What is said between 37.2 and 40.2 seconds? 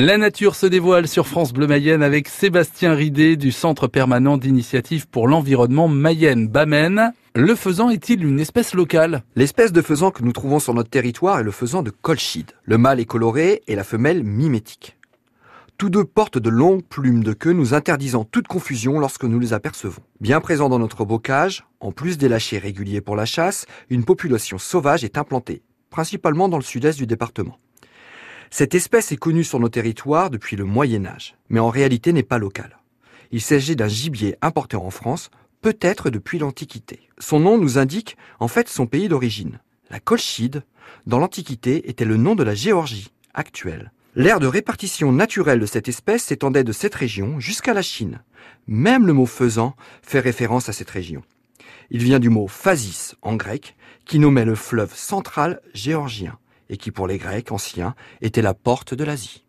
nom nous indique en fait son pays d'origine. La